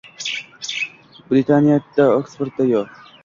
Britaniyada 1.29 2.05
Oksfordda 2.17 2.69
yo 2.73 2.85